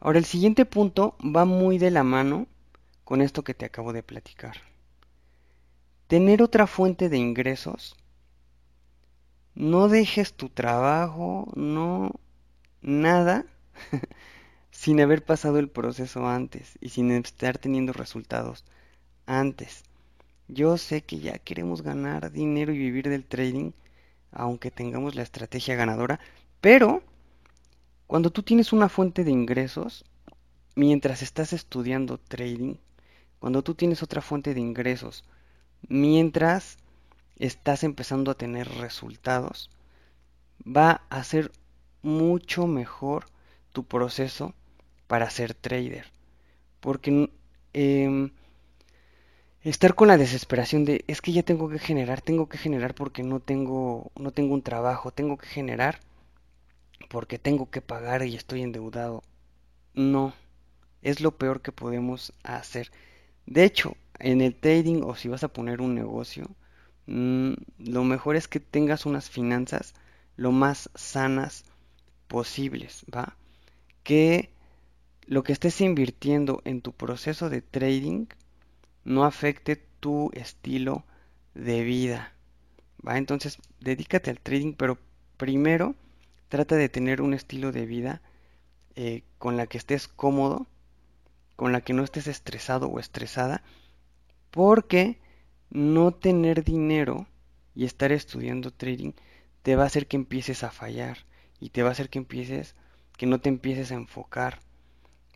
Ahora 0.00 0.18
el 0.18 0.24
siguiente 0.24 0.64
punto 0.64 1.14
va 1.20 1.44
muy 1.44 1.76
de 1.76 1.90
la 1.90 2.02
mano 2.02 2.46
con 3.04 3.20
esto 3.20 3.44
que 3.44 3.54
te 3.54 3.66
acabo 3.66 3.92
de 3.92 4.02
platicar. 4.02 4.56
Tener 6.06 6.42
otra 6.42 6.66
fuente 6.66 7.10
de 7.10 7.18
ingresos. 7.18 7.96
No 9.54 9.88
dejes 9.88 10.32
tu 10.32 10.48
trabajo, 10.48 11.52
no 11.54 12.12
nada 12.80 13.44
sin 14.70 15.00
haber 15.00 15.22
pasado 15.22 15.58
el 15.58 15.68
proceso 15.68 16.26
antes 16.26 16.78
y 16.80 16.88
sin 16.88 17.10
estar 17.10 17.58
teniendo 17.58 17.92
resultados 17.92 18.64
antes. 19.26 19.84
Yo 20.48 20.78
sé 20.78 21.02
que 21.02 21.18
ya 21.20 21.38
queremos 21.38 21.82
ganar 21.82 22.32
dinero 22.32 22.72
y 22.72 22.78
vivir 22.78 23.08
del 23.08 23.24
trading, 23.24 23.72
aunque 24.32 24.70
tengamos 24.70 25.14
la 25.14 25.22
estrategia 25.22 25.74
ganadora, 25.74 26.20
pero 26.60 27.02
cuando 28.10 28.30
tú 28.30 28.42
tienes 28.42 28.72
una 28.72 28.88
fuente 28.88 29.22
de 29.22 29.30
ingresos, 29.30 30.04
mientras 30.74 31.22
estás 31.22 31.52
estudiando 31.52 32.18
trading, 32.18 32.74
cuando 33.38 33.62
tú 33.62 33.76
tienes 33.76 34.02
otra 34.02 34.20
fuente 34.20 34.52
de 34.52 34.58
ingresos, 34.58 35.22
mientras 35.88 36.76
estás 37.36 37.84
empezando 37.84 38.32
a 38.32 38.34
tener 38.34 38.68
resultados, 38.68 39.70
va 40.66 41.02
a 41.08 41.22
ser 41.22 41.52
mucho 42.02 42.66
mejor 42.66 43.26
tu 43.72 43.84
proceso 43.84 44.54
para 45.06 45.30
ser 45.30 45.54
trader. 45.54 46.06
Porque 46.80 47.30
em, 47.74 48.32
estar 49.62 49.94
con 49.94 50.08
la 50.08 50.16
desesperación 50.16 50.84
de 50.84 51.04
es 51.06 51.20
que 51.20 51.30
ya 51.30 51.44
tengo 51.44 51.68
que 51.68 51.78
generar, 51.78 52.22
tengo 52.22 52.48
que 52.48 52.58
generar 52.58 52.92
porque 52.92 53.22
no 53.22 53.38
tengo, 53.38 54.10
no 54.16 54.32
tengo 54.32 54.54
un 54.54 54.62
trabajo, 54.62 55.12
tengo 55.12 55.36
que 55.38 55.46
generar 55.46 56.00
porque 57.08 57.38
tengo 57.38 57.70
que 57.70 57.80
pagar 57.80 58.22
y 58.24 58.36
estoy 58.36 58.62
endeudado. 58.62 59.22
No, 59.94 60.34
es 61.02 61.20
lo 61.20 61.36
peor 61.36 61.60
que 61.62 61.72
podemos 61.72 62.32
hacer. 62.42 62.90
De 63.46 63.64
hecho, 63.64 63.96
en 64.18 64.40
el 64.40 64.54
trading 64.54 65.02
o 65.02 65.14
si 65.16 65.28
vas 65.28 65.44
a 65.44 65.52
poner 65.52 65.80
un 65.80 65.94
negocio, 65.94 66.46
mm, 67.06 67.52
lo 67.78 68.04
mejor 68.04 68.36
es 68.36 68.48
que 68.48 68.60
tengas 68.60 69.06
unas 69.06 69.30
finanzas 69.30 69.94
lo 70.36 70.52
más 70.52 70.90
sanas 70.94 71.64
posibles, 72.28 73.04
¿va? 73.14 73.36
Que 74.04 74.50
lo 75.26 75.42
que 75.42 75.52
estés 75.52 75.80
invirtiendo 75.80 76.62
en 76.64 76.82
tu 76.82 76.92
proceso 76.92 77.50
de 77.50 77.62
trading 77.62 78.26
no 79.04 79.24
afecte 79.24 79.76
tu 80.00 80.30
estilo 80.32 81.04
de 81.54 81.82
vida. 81.82 82.32
¿Va? 83.06 83.18
Entonces, 83.18 83.58
dedícate 83.80 84.30
al 84.30 84.40
trading, 84.40 84.74
pero 84.74 84.98
primero 85.36 85.94
trata 86.50 86.76
de 86.76 86.88
tener 86.88 87.22
un 87.22 87.32
estilo 87.32 87.72
de 87.72 87.86
vida 87.86 88.20
eh, 88.96 89.22
con 89.38 89.56
la 89.56 89.66
que 89.66 89.78
estés 89.78 90.08
cómodo, 90.08 90.66
con 91.56 91.72
la 91.72 91.80
que 91.80 91.94
no 91.94 92.02
estés 92.02 92.26
estresado 92.26 92.88
o 92.88 92.98
estresada, 92.98 93.62
porque 94.50 95.18
no 95.70 96.12
tener 96.12 96.64
dinero 96.64 97.28
y 97.74 97.84
estar 97.84 98.10
estudiando 98.10 98.72
trading 98.72 99.12
te 99.62 99.76
va 99.76 99.84
a 99.84 99.86
hacer 99.86 100.08
que 100.08 100.16
empieces 100.16 100.64
a 100.64 100.72
fallar 100.72 101.18
y 101.60 101.70
te 101.70 101.82
va 101.84 101.90
a 101.90 101.92
hacer 101.92 102.10
que 102.10 102.18
empieces, 102.18 102.74
que 103.16 103.26
no 103.26 103.40
te 103.40 103.48
empieces 103.48 103.92
a 103.92 103.94
enfocar. 103.94 104.58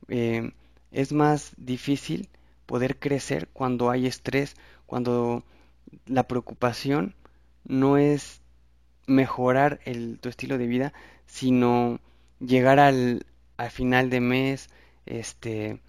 Eh, 0.08 0.52
es 0.90 1.12
más 1.12 1.52
difícil 1.56 2.28
poder 2.66 2.98
crecer 2.98 3.48
cuando 3.52 3.90
hay 3.90 4.06
estrés, 4.06 4.56
cuando 4.86 5.44
la 6.06 6.26
preocupación 6.26 7.14
no 7.64 7.98
es 7.98 8.40
mejorar 9.06 9.80
el, 9.84 10.19
tu 10.20 10.28
estilo 10.28 10.58
de 10.58 10.66
vida, 10.66 10.92
sino 11.27 12.00
llegar 12.41 12.78
al, 12.80 13.27
al 13.56 13.70
final 13.70 14.11
de 14.11 14.20
mes, 14.20 14.69
este, 15.06 15.80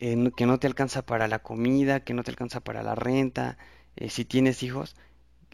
eh, 0.00 0.30
que 0.36 0.46
no 0.46 0.58
te 0.58 0.66
alcanza 0.66 1.02
para 1.04 1.28
la 1.28 1.40
comida, 1.40 2.00
que 2.00 2.14
no 2.14 2.22
te 2.24 2.30
alcanza 2.30 2.60
para 2.60 2.82
la 2.82 2.94
renta, 2.94 3.58
eh, 3.96 4.10
si 4.10 4.24
tienes 4.24 4.62
hijos, 4.62 4.96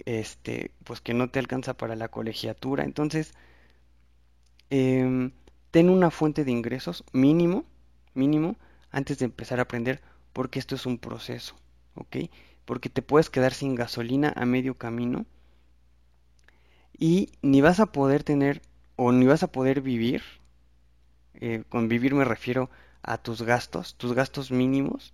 este, 0.06 0.72
pues 0.84 1.00
que 1.00 1.14
no 1.14 1.30
te 1.30 1.38
alcanza 1.38 1.74
para 1.74 1.96
la 1.96 2.08
colegiatura. 2.08 2.84
Entonces, 2.84 3.34
em, 4.70 5.32
ten 5.70 5.88
una 5.90 6.10
fuente 6.10 6.44
de 6.44 6.52
ingresos 6.52 7.04
mínimo, 7.12 7.64
mínimo, 8.14 8.56
antes 8.90 9.18
de 9.18 9.26
empezar 9.26 9.58
a 9.58 9.62
aprender 9.62 10.00
porque 10.32 10.58
esto 10.58 10.74
es 10.74 10.86
un 10.86 10.98
proceso, 10.98 11.56
¿ok? 11.94 12.16
Porque 12.64 12.88
te 12.90 13.02
puedes 13.02 13.30
quedar 13.30 13.52
sin 13.54 13.74
gasolina 13.74 14.32
a 14.36 14.44
medio 14.46 14.76
camino 14.76 15.26
y 16.98 17.30
ni 17.42 17.60
vas 17.60 17.80
a 17.80 17.86
poder 17.86 18.24
tener 18.24 18.62
o 18.96 19.12
ni 19.12 19.26
vas 19.26 19.42
a 19.42 19.52
poder 19.52 19.80
vivir, 19.80 20.22
eh, 21.34 21.64
con 21.68 21.88
vivir 21.88 22.14
me 22.14 22.24
refiero 22.24 22.70
a 23.02 23.18
tus 23.18 23.42
gastos, 23.42 23.94
tus 23.96 24.14
gastos 24.14 24.50
mínimos, 24.50 25.12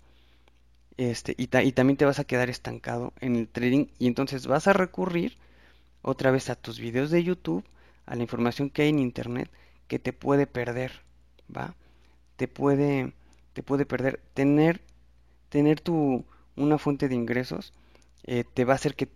este, 0.97 1.35
y, 1.39 1.45
y 1.45 1.73
también 1.73 1.97
te 1.97 2.05
vas 2.05 2.19
a 2.19 2.25
quedar 2.25 2.51
estancado 2.51 3.13
en 3.21 3.37
el 3.37 3.49
trading 3.49 3.87
y 3.99 4.07
entonces 4.07 4.47
vas 4.47 4.67
a 4.69 4.73
recurrir 4.73 5.37
otra 6.03 6.31
vez 6.31 6.51
a 6.51 6.57
tus 6.57 6.79
videos 6.79 7.11
de 7.11 7.25
YouTube, 7.25 7.65
a 8.07 8.17
la 8.17 8.23
información 8.23 8.71
que 8.71 8.83
hay 8.83 8.91
en 8.91 8.99
internet 8.99 9.51
que 9.89 9.99
te 9.99 10.13
puede 10.13 10.47
perder, 10.47 10.93
¿va? 11.55 11.75
Te 12.37 12.49
puede, 12.49 13.13
te 13.53 13.63
puede 13.63 13.87
perder. 13.87 14.21
Tener 14.35 14.81
tener 15.51 15.81
tu, 15.81 16.25
una 16.57 16.79
fuente 16.79 17.09
de 17.09 17.15
ingresos 17.15 17.75
eh, 18.25 18.45
te 18.55 18.65
va 18.65 18.73
a 18.73 18.77
hacer 18.77 18.95
que, 18.95 19.09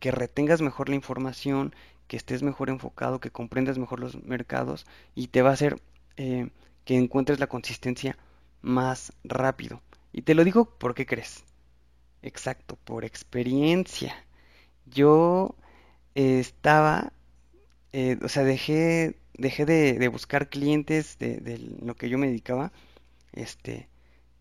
que 0.00 0.10
retengas 0.10 0.60
mejor 0.62 0.88
la 0.88 0.96
información, 0.96 1.74
que 2.08 2.16
estés 2.16 2.42
mejor 2.42 2.70
enfocado, 2.70 3.20
que 3.20 3.30
comprendas 3.30 3.78
mejor 3.78 4.00
los 4.00 4.22
mercados 4.24 4.86
y 5.14 5.28
te 5.28 5.42
va 5.42 5.50
a 5.50 5.54
hacer 5.54 5.80
eh, 6.16 6.50
que 6.84 6.96
encuentres 6.96 7.38
la 7.40 7.46
consistencia 7.46 8.18
más 8.62 9.12
rápido. 9.24 9.82
Y 10.12 10.22
te 10.22 10.34
lo 10.34 10.44
digo 10.44 10.64
porque 10.78 11.06
crees. 11.06 11.44
Exacto, 12.22 12.76
por 12.84 13.04
experiencia. 13.04 14.14
Yo 14.86 15.54
eh, 16.14 16.40
estaba, 16.40 17.12
o 18.22 18.28
sea, 18.28 18.44
dejé, 18.44 19.16
dejé 19.34 19.66
de, 19.66 19.94
de 19.94 20.08
buscar 20.08 20.48
clientes 20.48 21.18
de, 21.18 21.36
de, 21.38 21.58
lo 21.58 21.94
que 21.94 22.08
yo 22.08 22.18
me 22.18 22.26
dedicaba. 22.28 22.72
Este, 23.32 23.88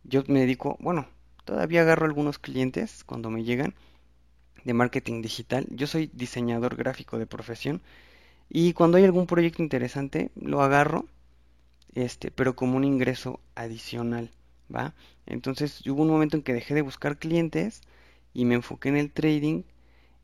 yo 0.04 0.24
me 0.28 0.40
dedico, 0.42 0.78
bueno, 0.80 1.08
Todavía 1.50 1.82
agarro 1.82 2.06
algunos 2.06 2.38
clientes 2.38 3.04
cuando 3.04 3.32
me 3.32 3.44
llegan 3.44 3.74
de 4.64 4.74
marketing 4.74 5.22
digital. 5.22 5.68
Yo 5.70 5.88
soy 5.88 6.10
diseñador 6.14 6.76
gráfico 6.76 7.18
de 7.18 7.26
profesión 7.28 7.82
y 8.50 8.74
cuando 8.74 8.98
hay 8.98 9.06
algún 9.06 9.28
proyecto 9.28 9.64
interesante 9.64 10.32
lo 10.36 10.62
agarro, 10.62 11.06
este, 11.94 12.32
pero 12.32 12.56
como 12.56 12.78
un 12.78 12.84
ingreso 12.84 13.40
adicional, 13.56 14.32
¿va? 14.74 14.94
Entonces 15.26 15.86
hubo 15.88 16.04
un 16.04 16.10
momento 16.10 16.38
en 16.38 16.44
que 16.44 16.54
dejé 16.54 16.74
de 16.74 16.82
buscar 16.82 17.18
clientes 17.18 17.82
y 18.34 18.46
me 18.46 18.56
enfoqué 18.56 18.90
en 18.90 18.98
el 18.98 19.12
trading 19.12 19.64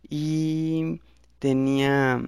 y 0.09 1.01
tenía, 1.39 2.21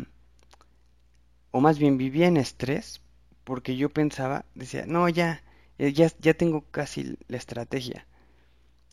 o 1.51 1.61
más 1.61 1.79
bien 1.79 1.97
vivía 1.97 2.27
en 2.27 2.37
estrés 2.37 3.01
porque 3.43 3.77
yo 3.77 3.89
pensaba, 3.89 4.45
decía, 4.55 4.85
no, 4.87 5.07
ya, 5.09 5.43
eh, 5.79 5.93
ya, 5.93 6.11
ya 6.19 6.33
tengo 6.33 6.65
casi 6.71 7.17
la 7.27 7.37
estrategia 7.37 8.05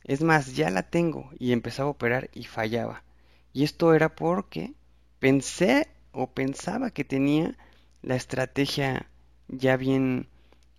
es 0.05 0.23
más, 0.23 0.55
ya 0.55 0.71
la 0.71 0.83
tengo 0.85 1.31
y 1.39 1.53
empezaba 1.53 1.89
a 1.89 1.93
operar 1.93 2.31
y 2.35 2.45
fallaba. 2.45 3.03
Y 3.53 3.65
esto 3.65 3.95
era 3.95 4.15
porque 4.15 4.75
pensé 5.19 5.89
o 6.13 6.31
pensaba 6.31 6.91
que 6.91 7.05
tenía 7.05 7.57
la 8.03 8.17
estrategia 8.17 9.09
ya 9.49 9.77
bien 9.77 10.29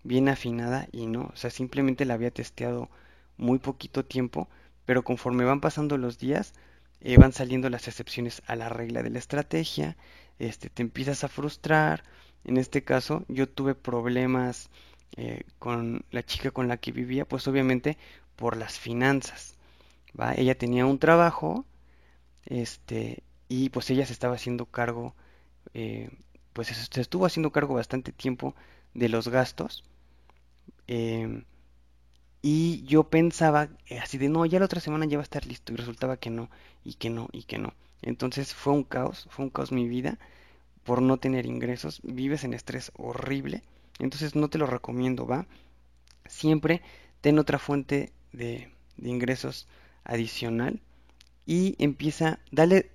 bien 0.04 0.30
afinada 0.30 0.88
y 0.92 1.08
no, 1.08 1.32
o 1.34 1.36
sea, 1.36 1.50
simplemente 1.50 2.06
la 2.06 2.14
había 2.14 2.32
testeado 2.32 2.90
muy 3.38 3.60
poquito 3.60 4.06
tiempo, 4.06 4.48
pero 4.86 5.04
conforme 5.04 5.46
van 5.46 5.62
pasando 5.62 5.98
los 5.98 6.20
días 6.20 6.54
eh, 7.02 7.18
van 7.18 7.34
saliendo 7.34 7.70
las 7.70 7.88
excepciones 7.88 8.42
a 8.48 8.56
la 8.56 8.70
regla 8.70 9.04
de 9.04 9.10
la 9.10 9.20
estrategia, 9.20 9.98
este 10.40 10.70
te 10.70 10.82
empiezas 10.82 11.24
a 11.24 11.28
frustrar. 11.28 12.04
En 12.44 12.58
este 12.58 12.84
caso, 12.84 13.26
yo 13.28 13.50
tuve 13.50 13.76
problemas 13.76 14.70
eh, 15.18 15.44
con 15.60 16.06
la 16.12 16.24
chica 16.24 16.52
con 16.52 16.68
la 16.68 16.78
que 16.78 16.92
vivía, 16.92 17.26
pues 17.26 17.48
obviamente 17.48 17.98
por 18.36 18.58
las 18.58 18.80
finanzas. 18.80 19.56
¿va? 20.20 20.34
Ella 20.36 20.58
tenía 20.58 20.86
un 20.86 21.00
trabajo 21.00 21.66
este, 22.46 23.24
y 23.48 23.70
pues 23.70 23.90
ella 23.90 24.06
se 24.06 24.14
estaba 24.14 24.36
haciendo 24.36 24.66
cargo, 24.66 25.16
eh, 25.74 26.10
pues 26.54 26.68
se 26.68 27.02
estuvo 27.02 27.26
haciendo 27.26 27.52
cargo 27.52 27.76
bastante 27.76 28.12
tiempo 28.12 28.56
de 28.94 29.10
los 29.10 29.28
gastos. 29.28 29.84
Em, 30.88 31.44
y 32.42 32.84
yo 32.86 33.06
pensaba 33.10 33.70
eh, 33.88 34.00
así 34.00 34.18
de, 34.18 34.30
no, 34.30 34.46
ya 34.46 34.60
la 34.60 34.66
otra 34.66 34.80
semana 34.80 35.06
ya 35.06 35.18
va 35.18 35.22
a 35.22 35.24
estar 35.24 35.46
listo. 35.46 35.74
Y 35.74 35.78
resultaba 35.78 36.18
que 36.18 36.30
no, 36.30 36.50
y 36.84 36.94
que 36.96 37.10
no, 37.10 37.30
y 37.32 37.44
que 37.44 37.58
no. 37.58 37.74
Entonces 38.02 38.54
fue 38.54 38.74
un 38.74 38.84
caos, 38.84 39.28
fue 39.32 39.46
un 39.46 39.52
caos 39.52 39.72
mi 39.72 39.88
vida 39.88 40.20
por 40.84 41.02
no 41.02 41.18
tener 41.18 41.46
ingresos. 41.48 42.02
Vives 42.04 42.44
en 42.44 42.54
estrés 42.54 42.92
horrible. 42.98 43.64
Entonces 44.00 44.36
no 44.36 44.50
te 44.50 44.58
lo 44.60 44.68
recomiendo, 44.68 45.26
¿va? 45.28 45.48
Siempre 46.28 46.82
ten 47.22 47.40
otra 47.40 47.60
fuente 47.60 48.14
de, 48.36 48.72
ingresos 48.98 49.68
adicional 50.04 50.80
y 51.46 51.76
empieza, 51.80 52.40
dale 52.52 52.92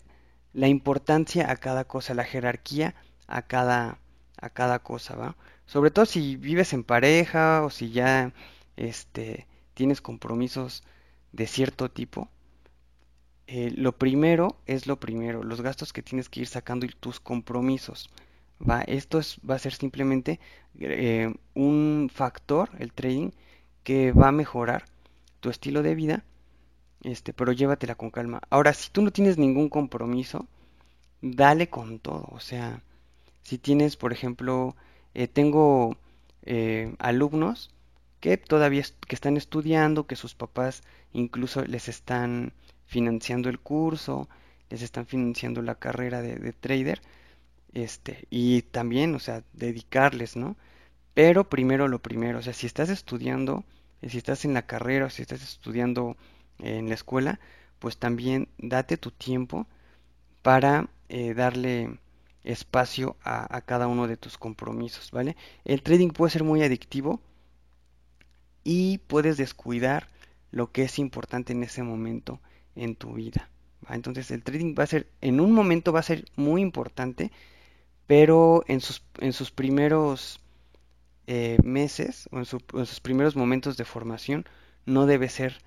la 0.52 0.68
importancia 0.68 1.50
a 1.50 1.56
cada 1.56 1.84
cosa, 1.84 2.14
la 2.14 2.24
jerarquía 2.24 2.94
a 3.26 3.42
cada, 3.42 3.98
a 4.40 4.50
cada 4.50 4.80
cosa, 4.80 5.14
¿va? 5.16 5.36
Sobre 5.66 5.90
todo 5.90 6.06
si 6.06 6.36
vives 6.36 6.72
en 6.72 6.84
pareja 6.84 7.62
o 7.62 7.70
si 7.70 7.90
ya 7.90 8.32
este, 8.76 9.46
tienes 9.74 10.00
compromisos 10.00 10.82
de 11.32 11.46
cierto 11.46 11.90
tipo. 11.90 12.28
Eh, 13.46 13.72
lo 13.76 13.96
primero 13.98 14.56
es 14.66 14.86
lo 14.86 14.98
primero, 14.98 15.42
los 15.42 15.60
gastos 15.60 15.92
que 15.92 16.02
tienes 16.02 16.28
que 16.28 16.40
ir 16.40 16.46
sacando 16.46 16.86
y 16.86 16.88
tus 16.88 17.20
compromisos. 17.20 18.10
¿va? 18.60 18.82
Esto 18.82 19.18
es, 19.18 19.38
va 19.48 19.56
a 19.56 19.58
ser 19.58 19.74
simplemente 19.74 20.40
eh, 20.78 21.32
un 21.54 22.10
factor, 22.12 22.70
el 22.78 22.92
trading, 22.92 23.30
que 23.84 24.12
va 24.12 24.28
a 24.28 24.32
mejorar 24.32 24.84
tu 25.40 25.50
estilo 25.50 25.82
de 25.82 25.94
vida, 25.94 26.24
este, 27.02 27.32
pero 27.32 27.52
llévatela 27.52 27.94
con 27.94 28.10
calma. 28.10 28.40
Ahora, 28.50 28.72
si 28.74 28.90
tú 28.90 29.02
no 29.02 29.10
tienes 29.12 29.38
ningún 29.38 29.68
compromiso, 29.68 30.46
dale 31.22 31.68
con 31.68 31.98
todo. 31.98 32.28
O 32.30 32.40
sea, 32.40 32.82
si 33.42 33.58
tienes, 33.58 33.96
por 33.96 34.12
ejemplo, 34.12 34.76
eh, 35.14 35.28
tengo 35.28 35.96
eh, 36.42 36.94
alumnos 36.98 37.70
que 38.20 38.36
todavía 38.36 38.84
que 39.06 39.14
están 39.14 39.36
estudiando, 39.36 40.06
que 40.06 40.16
sus 40.16 40.34
papás 40.34 40.82
incluso 41.12 41.64
les 41.64 41.88
están 41.88 42.52
financiando 42.86 43.48
el 43.48 43.58
curso, 43.58 44.28
les 44.68 44.82
están 44.82 45.06
financiando 45.06 45.62
la 45.62 45.74
carrera 45.76 46.20
de, 46.22 46.36
de 46.36 46.52
trader, 46.52 47.00
este, 47.72 48.26
y 48.30 48.62
también, 48.62 49.14
o 49.14 49.18
sea, 49.20 49.42
dedicarles, 49.52 50.36
¿no? 50.36 50.56
Pero 51.14 51.48
primero 51.48 51.88
lo 51.88 52.00
primero, 52.00 52.38
o 52.38 52.42
sea, 52.42 52.52
si 52.52 52.66
estás 52.66 52.88
estudiando, 52.90 53.64
si 54.08 54.18
estás 54.18 54.44
en 54.44 54.54
la 54.54 54.62
carrera 54.62 55.06
o 55.06 55.10
si 55.10 55.22
estás 55.22 55.42
estudiando 55.42 56.16
en 56.58 56.88
la 56.88 56.94
escuela, 56.94 57.40
pues 57.78 57.96
también 57.96 58.48
date 58.58 58.96
tu 58.96 59.10
tiempo 59.10 59.66
para 60.42 60.88
eh, 61.08 61.34
darle 61.34 61.98
espacio 62.44 63.16
a, 63.22 63.54
a, 63.54 63.60
cada 63.60 63.86
uno 63.86 64.06
de 64.06 64.16
tus 64.16 64.38
compromisos, 64.38 65.10
¿vale? 65.10 65.36
El 65.64 65.82
trading 65.82 66.10
puede 66.10 66.30
ser 66.30 66.44
muy 66.44 66.62
adictivo 66.62 67.20
y 68.64 68.98
puedes 68.98 69.36
descuidar 69.36 70.08
lo 70.50 70.72
que 70.72 70.82
es 70.82 70.98
importante 70.98 71.52
en 71.52 71.62
ese 71.62 71.82
momento 71.82 72.40
en 72.74 72.96
tu 72.96 73.14
vida. 73.14 73.48
¿va? 73.84 73.94
Entonces 73.94 74.30
el 74.30 74.42
trading 74.42 74.74
va 74.78 74.84
a 74.84 74.88
ser, 74.88 75.06
en 75.20 75.40
un 75.40 75.52
momento 75.52 75.92
va 75.92 76.00
a 76.00 76.04
ser 76.04 76.24
muy 76.36 76.62
importante, 76.62 77.30
pero 78.06 78.64
en 78.66 78.80
sus, 78.80 79.02
en 79.18 79.32
sus 79.32 79.50
primeros 79.50 80.40
eh, 81.32 81.58
meses 81.62 82.28
o 82.32 82.38
en, 82.38 82.44
su, 82.44 82.60
en, 82.74 82.86
sus 82.86 82.98
primeros 82.98 83.36
momentos 83.36 83.76
de 83.76 83.84
formación 83.84 84.44
no 84.84 85.06
debe 85.06 85.28
ser 85.28 85.60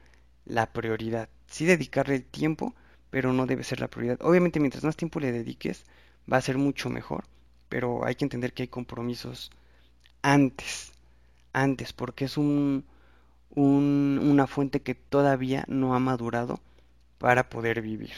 la 0.43 0.73
prioridad. 0.73 1.29
Sí 1.47 1.65
dedicarle 1.65 2.15
el 2.15 2.25
tiempo, 2.25 2.75
pero 3.09 3.31
no 3.31 3.45
debe 3.45 3.63
ser 3.63 3.79
la 3.79 3.87
prioridad. 3.87 4.17
Obviamente 4.21 4.59
mientras 4.59 4.83
más 4.83 4.97
tiempo 4.97 5.21
le 5.21 5.31
dediques 5.31 5.85
va 6.31 6.35
a 6.35 6.41
ser 6.41 6.57
mucho 6.57 6.89
mejor, 6.89 7.23
pero 7.69 8.05
hay 8.05 8.15
que 8.15 8.25
entender 8.25 8.51
que 8.51 8.63
hay 8.63 8.67
compromisos 8.67 9.51
antes, 10.21 10.91
antes, 11.53 11.93
porque 11.93 12.25
es 12.25 12.37
un, 12.37 12.83
un, 13.51 14.19
una 14.21 14.47
fuente 14.47 14.81
que 14.81 14.95
todavía 14.95 15.63
no 15.69 15.95
ha 15.95 15.99
madurado 15.99 16.59
para 17.19 17.47
poder 17.49 17.81
vivir. 17.81 18.11